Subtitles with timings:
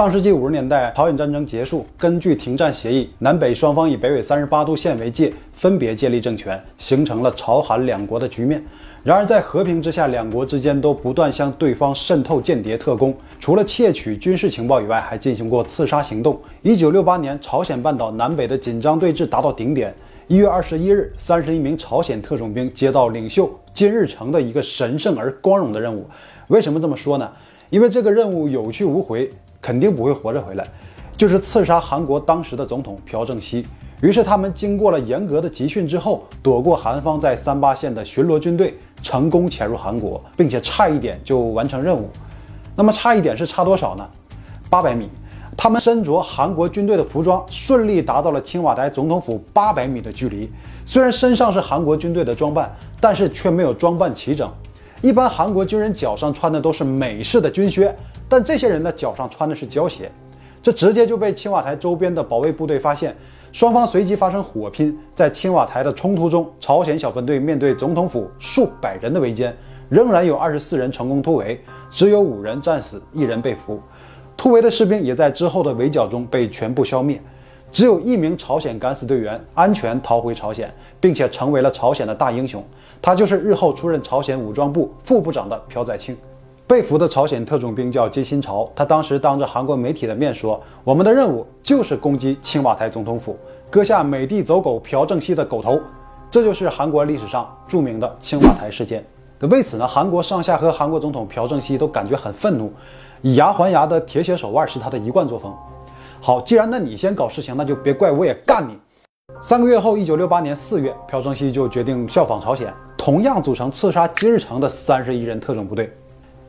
[0.00, 8.64] 上世纪五十年代，朝鲜战争结束，根据停战协议，南北双方以北纬三十八度线为界，分别建立政权，形成了朝韩两国的局面。
[9.04, 16.40] 然而，在和平之下，两国之间都不断向对方渗透间谍特工，除了窃取军事情报以外，还进行过刺杀行动。
[16.62, 19.94] 一九六八年，朝鲜半岛南北的紧张对峙达到顶点。
[20.28, 26.06] 一月二十一日，三十一名朝鲜特种兵接到领袖金日成的一个神圣而光荣的任务。
[26.48, 27.30] 为什么这么说呢？
[27.68, 29.30] 因为这个任务有去无回，
[29.60, 30.64] 肯定不会活着回来，
[31.16, 33.66] 就是刺杀韩国当时的总统朴正熙。
[34.00, 42.08] 于是他们经过了严格的集训之后，躲过韩方在三八线的巡逻军队，成功潜入韩国，并且差一点就完成任务。
[42.74, 44.08] 那么差一点是差多少呢？
[44.70, 45.08] 八百米。
[45.56, 50.50] 他们身着韩国军队的服装，顺利达到了青瓦台总统府八百米的距离。
[50.86, 54.50] 虽然身上是韩国军队的装扮，但是却没有装扮齐整。
[55.02, 57.94] 一般韩国军人脚上穿的都是美式的军靴，
[58.30, 60.10] 但这些人的脚上穿的是胶鞋。
[60.62, 63.14] 这直接就被青瓦台周边的保卫部队发现。
[63.52, 69.52] 双方随即发生火拼，在青瓦台的冲突中，朝鲜小分队面对总统府数百人的围歼，
[69.88, 73.80] 仍然有二十四人成功突围，只有五人战死，一人被俘。
[74.36, 77.20] 突围的士兵也在之后的围剿中被全部消灭，
[77.72, 82.64] 只有一名朝鲜敢死队员安全逃回朝鲜，并且成为了朝鲜的大英雄。
[83.02, 86.16] 他就是日后出任朝鲜武装部副部长的朴载庆。
[86.70, 93.36] 被俘的朝鲜特种兵叫金新朝，他当时当着韩国媒体的面说：“我们的任务就是攻击青瓦台总统府，
[93.68, 95.80] 割下美帝走狗朴正熙的狗头。”
[96.30, 99.04] 这就是韩国历史上著名的青瓦台事件。
[99.40, 102.72] 为此呢，韩国上下和韩国总统朴正熙都感觉很愤怒，
[103.20, 105.52] 以牙还牙的铁血手腕是他的一贯作风。
[106.20, 108.78] 好，既然那你先搞事情，那就别怪我也干你。
[109.42, 115.92] 三个月后，一九六八年四月，朴正熙就决定效仿朝鲜，同样组成刺杀金日成的三十一人特种部队。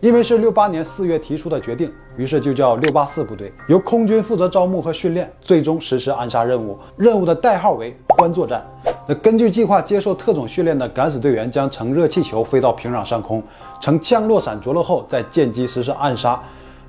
[0.01, 6.75] 因为是六八年四月提出的决定，于是就叫六八四部队，由空军负责招募和训练，最终实施暗杀任务。
[6.97, 8.65] 任务的代号为“欢作战”。
[9.07, 13.43] 那根据计划，接受特种训练的敢死队员将乘热气球飞到平壤上空，
[13.79, 16.41] 乘降落伞着陆后，再见机实施暗杀。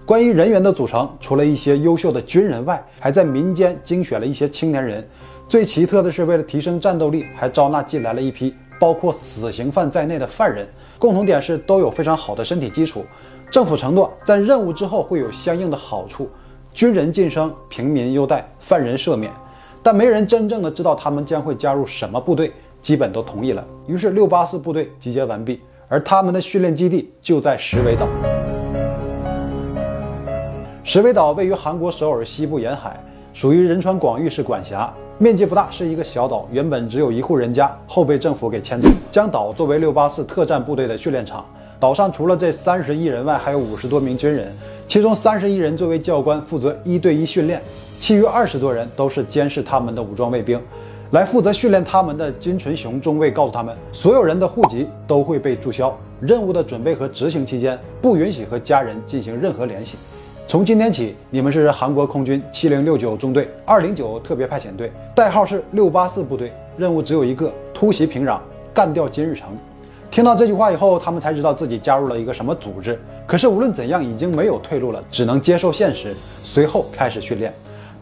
[0.06, 5.06] 关于人员的组成，除了一些优秀的军人外，还在民间精选了一些青年人。
[5.47, 10.67] 最奇特的是，为了提升战斗力，还招纳进来了一批包括死刑犯在内的犯人。
[11.03, 13.05] 共同点是都有非常好的身体基础，
[13.51, 16.31] 政府承诺在任务之后会有相应的好处，
[16.73, 19.33] 军人晋升，平民优待，犯人赦免，
[19.83, 23.67] 但没人真正的知道他们将会加入什么部队，基本都同意了。
[23.89, 28.07] 于是六八四部队集结完毕，而他们的训练基地就在石尾岛。
[30.85, 32.97] 石尾岛位于韩国首尔西部沿海。
[33.35, 36.49] 属于仁川广域市管辖，面积不大，是一个小岛。
[36.50, 41.45] 原本只有一户人家，后被政府给迁走，将岛作为六八四特战部队的训练场。
[41.78, 44.53] 岛上除了这三十一人外，还有五十多名军人，
[44.89, 47.62] 其中三十一人作为教官负责一对一训练，
[48.00, 50.61] 其余二十多人都是监视他们的武装卫兵。
[51.11, 59.99] 来负责训练他们的金纯雄中尉告诉他们，所有人的户籍都会被注销，任务的准备和执行期间不允许和家人进行任何联系。
[60.53, 68.39] 从今天起，你们是韩国空军七零六九中队二零九特别派遣队，代号是六八四部队，任务只有一个：突袭平壤，
[68.75, 69.49] 干掉金日成。
[70.11, 73.01] 听到这句话以后，他们才知道自己加入了一个什么组织。
[73.27, 76.15] 可是无论怎样，已经没有退路了，只能接受现实。
[76.43, 77.51] 随后开始训练。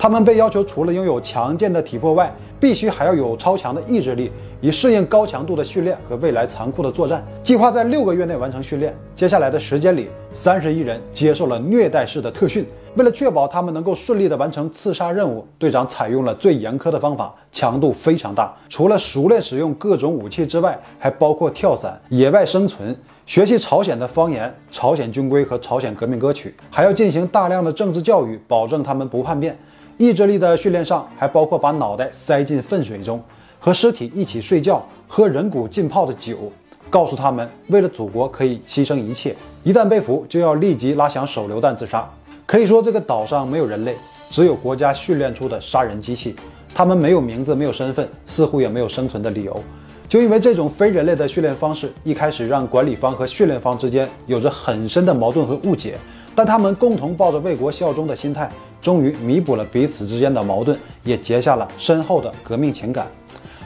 [0.01, 7.23] 他们被要求除了拥有强健的体魄外，必须还要有超强的意志力，以适应高强度的训练和未来残酷的作战。
[7.45, 8.97] 计划在六个月内完成训练。
[9.15, 12.67] 接下来的时间里，三十一人接受了虐待式的特训。
[12.95, 18.57] 为了确保他们能够顺利地完成刺杀任务，队长采用了最严苛的方法，强度非常大。
[18.71, 22.97] 除了熟练使用各种武器之外，还包括跳伞、野外生存、
[23.27, 29.55] 学习朝鲜的方言、朝鲜军规和朝鲜革命歌曲，还要进行大量的政治教育，保证他们不叛变。
[30.01, 33.23] 意志力的训练上还包括把脑袋塞进粪水中，
[33.59, 36.51] 和尸体一起睡觉，喝人骨浸泡的酒，
[36.89, 42.09] 告诉他们为了祖国可以牺牲一切，一旦被俘就要立即拉响手榴弹自杀。
[42.47, 43.95] 可以说这个岛上没有人类，
[44.31, 46.35] 只有国家训练出的杀人机器。
[46.75, 49.63] 他们没有名字，没有身份，似乎也没有生存的理由。
[50.09, 55.99] 就因为这种非人类的训练方式，一开始让管理方和训练方之间有着很深的矛盾和误解。
[56.35, 58.51] 但他们共同抱着为国效忠的心态。
[58.81, 60.75] 终于弥补了彼此之间的矛盾，
[61.05, 63.07] 也结下了深厚的革命情感。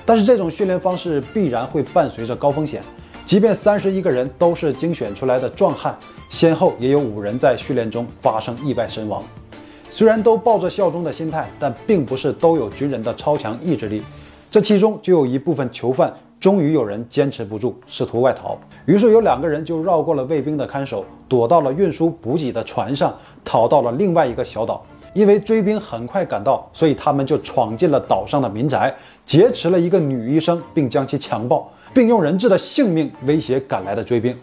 [0.04, 2.82] 但是这种训练方式必然会伴随着高风险，
[3.24, 5.96] 即便三十一个人都是精选出来的壮汉，
[6.30, 9.22] 先后也有五人在训练中发生意外身亡。
[9.88, 14.02] 虽然都抱着效忠的心态，但并不是都有军人的超强意志力。
[14.50, 16.12] 这其中就有一部分囚犯
[16.44, 18.54] 终于有人坚持不住，试图外逃。
[18.84, 24.84] 于是有两个人就绕过了卫兵的看守，躲到了运输补给的船上，逃到了另外一个小岛。
[25.14, 28.94] 因为追兵很快赶到，所以他们就闯进了岛上的民宅，
[29.24, 34.36] 劫持了一个女医生，并将其强暴，并用人质的性命威胁赶来的追兵。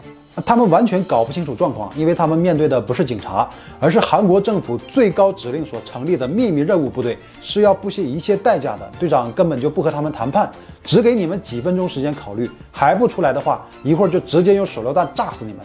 [0.46, 3.46] 他们完全搞不清楚状况，因为他们面对的不是警察，
[3.78, 8.90] 而是韩国政府最高指令所成立的秘密任务部队，是要不惜一切代价的。
[8.98, 10.50] 队长根本就不和他们谈判，
[10.82, 15.60] 只给你们几分钟时间考虑，还不出来的话，一会儿就直接用手榴弹炸死你们。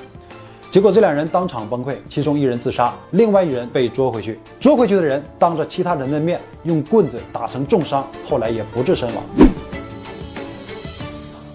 [0.69, 4.37] 结果这两人当场崩溃，其中一人自杀，另外一人被捉回去。
[4.59, 9.23] 捉回去的人当着其他人的面用棍子打成重伤，后来也不治身亡。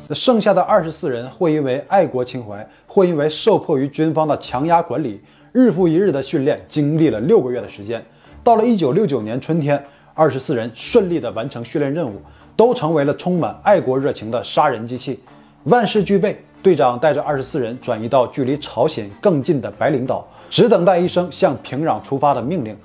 [0.08, 5.18] 那剩下的二十四人，会因为爱国情怀，或因为受迫于军方的强压管理，
[5.50, 8.04] 日复一日的训练，经历了六个月的时间。
[8.44, 12.20] 到了一九六九年春天，二十四人顺利的完成训练任务，
[12.54, 15.18] 都成为了充满爱国热情的杀人机器。
[15.64, 16.38] 万事俱备。
[16.62, 22.76] 队长带着二十四人转移到距离朝鲜更近的白领岛，只等待一声向平壤出发的命令。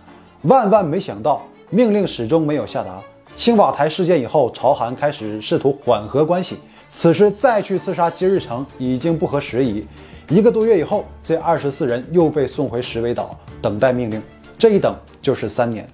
[0.42, 3.00] 万万没想到，命令始终没有下达。
[3.36, 6.58] 青瓦台事件以后，朝韩开始试图缓和关系。
[6.90, 9.86] 此时再去刺杀金日成已经不合时宜。
[10.30, 14.22] 一个多月以后，这二十四人又被送回石尾岛，等待命令。
[14.58, 15.88] 这一等就是三年。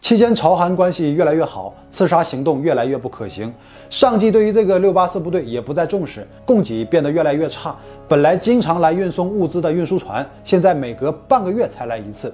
[0.00, 3.52] 期间，朝韩关系越来越好，刺杀行动越来越不可行。
[3.88, 7.74] 上级对于这个六八四部队也不再重视，供给变得越来越差。
[8.06, 12.32] 本来经常来运送物资的运输船，现在每隔半个月才来一次。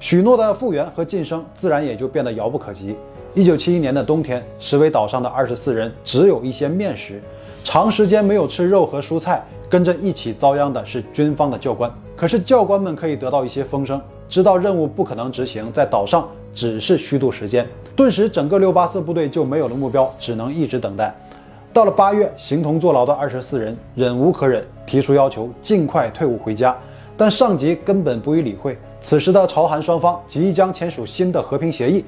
[0.00, 2.96] 许诺的复员和晋升自然也就变得遥不可及。
[3.38, 7.22] 一九七一年的冬天，石尾岛上的二十四人只有一些面食，
[7.62, 9.40] 长时间没有吃肉和蔬菜。
[9.70, 11.88] 跟着一起遭殃的是军方的教官。
[12.16, 16.26] 可是教官们可以得到一些风声，知道任务不可能执行，在岛上。
[16.52, 17.64] 只是虚度时间，
[17.94, 21.14] 顿时整个六八四部队就没有了目标，只能一直等待。
[21.72, 26.76] 到了八月，形同坐牢的二十四人忍无可忍，提出要求尽快退伍回家，
[27.16, 28.76] 但上级根本不予理会。
[29.00, 32.04] 此时的朝韩双方即将签署新的和平协议，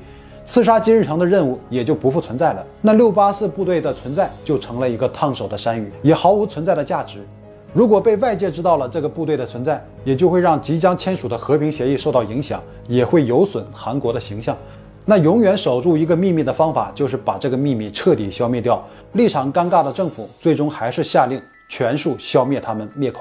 [0.51, 2.67] 刺杀金日成的任务也就不复存在了。
[2.81, 7.25] 那六八四部队的存在就成了一个烫手的山芋，也毫无存在的价值。
[7.73, 14.57] 如果被外界知道了这个部队的存在，也就会让即将签署的和平协议受到影响，也会有损韩国的形象。
[15.05, 18.85] 那永远守住一个秘密的方法，就是把这个秘密彻底消灭掉。
[19.13, 23.21] 立场尴尬的政府最终还是下令全数消灭他们灭口。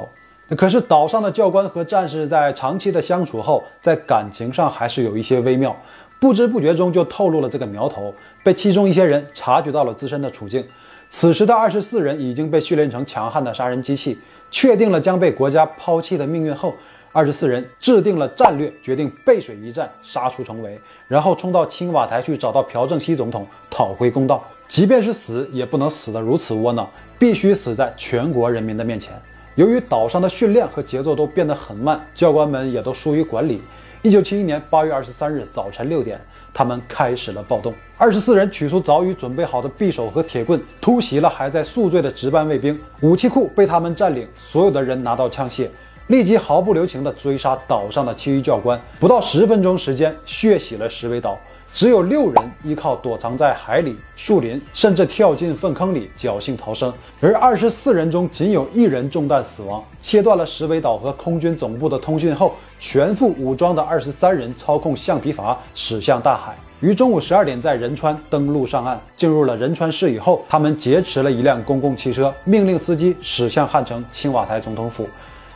[0.57, 5.75] 可是岛上的教官和战士在长期的相处后，在感情上还是有一些微妙，
[6.19, 8.13] 不知不觉中就透露了这个苗头，
[8.43, 10.63] 被其中一些人察觉到了自身的处境。
[11.09, 14.17] 此时的二十四人已经被训练成强悍的杀人机器。
[14.51, 16.75] 确定了将被国家抛弃的命运后，
[17.11, 24.43] 二十四人制定了战略，决定背水一战，杀出重围，然后冲到青瓦台去找到朴正熙总统讨回公道。
[24.67, 26.89] 即便是死，也不能死得如此窝囊，
[27.19, 29.13] 必须死在全国人民的面前。
[29.53, 33.61] 由于岛上的训练和节奏都变得很慢，教官们也都疏于管理。
[34.01, 36.19] 一九七一年八月二十三日早晨六点。
[36.53, 42.77] 他们开始了暴动，二十四人取出早已准备好的匕首和铁棍，突袭了还在宿醉的值班卫兵。
[43.01, 45.67] 武器库被他们占领，所有的人拿到枪械，
[46.07, 48.79] 立即毫不留情地追杀岛上的其余教官。
[48.99, 51.37] 不到十分钟时间，血洗了石围岛。
[51.71, 59.83] 只有六人依靠躲藏在海里、树林，甚至跳进粪坑里侥幸逃生，而二十四人中仅有一人中弹死亡。
[60.01, 68.99] 切断了石尾岛和空军总部的通讯后，全副武装的二十三人操控橡皮筏驶向大海，于中午十二点在仁川登陆上岸。
[69.15, 75.07] 进入了仁川市以后，他们劫持了一辆公共汽车，命令司机驶向汉城青瓦台总统府。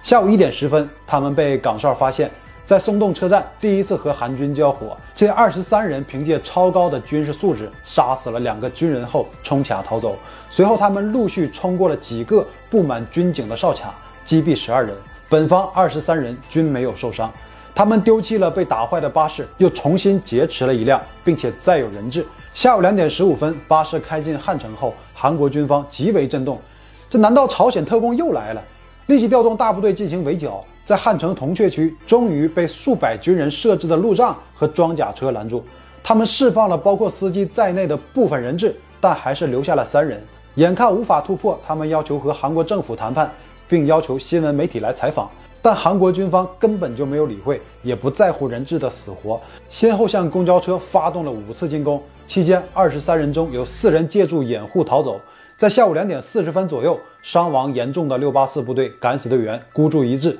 [0.04, 2.30] 下午一点十分，他们被岗哨发现。
[2.66, 10.18] 在松洞车站第一次和韩军交火，这二十三人凭借超高的军事素质杀死了两个军人后冲卡逃走。
[10.50, 13.94] 随后，他们陆续冲过了几个布满军警的哨卡，
[14.26, 14.96] 击毙十二人。
[15.28, 17.30] 本方二十三人均没有受伤。
[17.76, 22.26] 他们丢弃了被打坏的巴士，又重新劫持了一辆，并且载有人质。
[22.54, 26.62] 下午两点十五分，巴士开进汉城后，韩国军方极为震动。
[27.10, 28.64] 这难道朝鲜特工又来了？
[29.08, 30.64] 立即调动大部队进行围剿。
[30.86, 35.64] 在汉城铜雀区，终于被数百军人设置的路障和装甲车拦住。
[36.04, 40.22] 他们释放了包括司机在内的部分人质，但还是留下了三人。
[40.56, 43.32] 眼看无法突破，他们要求和韩国政府谈判，
[43.68, 45.30] 并要求新闻媒体来采访。
[45.62, 52.04] 但韩国军方根本就没有理会，也不在乎人质的死活，先后向公交车发动了五次进攻。
[52.28, 55.22] 期间，二十三人中有四人借助掩护逃走。
[55.58, 60.38] 在下午两点四十分左右，伤亡严重的六八四部队敢死队员孤注一掷。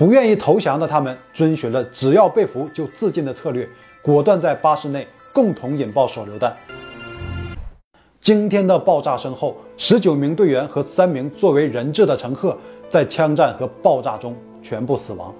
[0.00, 3.68] 不愿意投降的他们，遵循了只要被俘就自尽的策略，
[4.00, 6.56] 果断在巴士内共同引爆手榴弹。
[8.18, 12.56] 惊天的爆炸声后，十九名队员和三名作为人质的乘客
[12.88, 15.34] 在枪战和爆炸中全部死亡。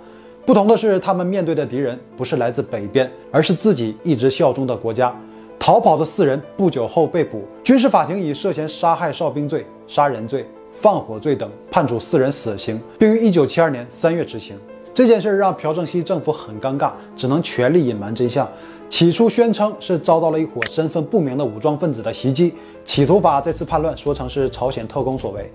[0.44, 5.18] 不同的是，他们面对的敌人不是来自北边，而是自己一直效忠的国家。
[5.58, 10.46] 逃跑的四人不久后被捕，军事法庭以涉嫌杀害哨兵罪、杀人罪、
[10.80, 14.56] 放火罪等判处四人死刑，并于一九七二年三月执行。
[14.94, 18.48] 这件事让朴正熙政府很尴尬，只能全力隐瞒真相。
[18.88, 25.52] 起初宣称是遭到了一伙身份不明的武装分子的袭击，企图把这次叛乱说成是朝鲜特工所为。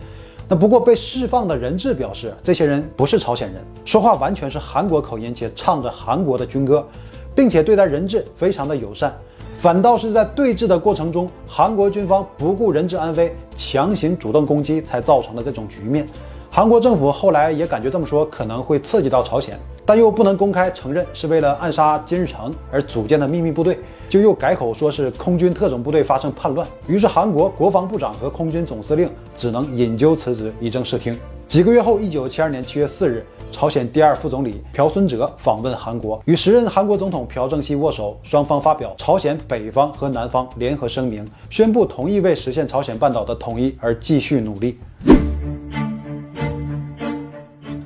[0.48, 6.88] 那不过被释放的人质表示，这些人不是朝鲜人，说话完全是韩国口音，且唱着韩国的军歌，
[7.34, 9.12] 并且对待人质非常的友善。
[9.65, 16.05] 反倒是在对峙的过程中，韩国军方不顾人质安危，强行主动攻击，才造成了这种局面。
[16.51, 26.67] 韩国政府后来也感觉这么说可能会刺激到朝鲜，但又不能公开承认是为了暗杀金日成而组建的秘密部队，就又改口说是空军特种部队发生叛乱。
[26.86, 31.17] 于是韩国国防部长和空军总司令只能引咎辞职，以正视听。
[31.55, 44.77] 几个月后，一九七二年七月四日，朝鲜第二副总理朴孙哲访问韩国，与时任韩国总统朴正熙握手，双方发表朝鲜北方和南方联合声明，宣布同意为实现朝鲜半岛的统一而继续努力。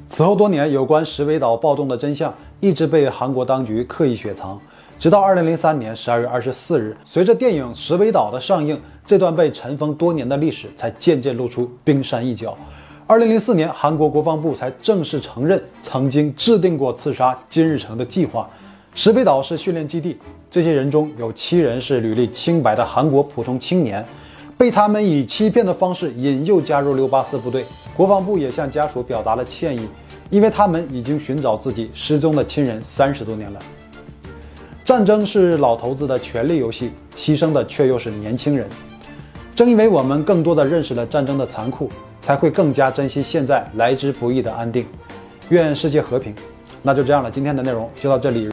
[0.10, 4.60] 此后多年，有关石围岛暴动的真相一直被韩国当局刻意雪藏，
[4.98, 12.58] 直到二零零三年十二月二十四日，随着电影《石围岛》的上映，这段被尘封多年的历史才渐渐露出冰山一角。
[13.10, 18.48] 二零零四年，韩国国防部才正式承认曾经制定过刺杀金日成的计划。
[18.94, 20.16] 石围岛是训练基地，
[20.52, 24.06] 这些人中有七人是履历清白的韩国普通青年，
[24.60, 27.66] 被他们以欺骗的方式引诱加入六八四部队。
[27.98, 29.90] 国防部也向家属表达了歉意。
[30.30, 33.60] 因为他们已经寻找自己失踪的亲人三十多年了。
[34.86, 38.68] 战争是老头子的权力游戏，牺牲的却又是年轻人。
[39.56, 41.90] 正因为我们更多的认识了战争的残酷，
[42.30, 44.86] 才会更加珍惜现在来之不易的安定。
[45.50, 46.32] 愿世界和平。
[46.84, 48.48] 那就这样了，今天的内容就到这里。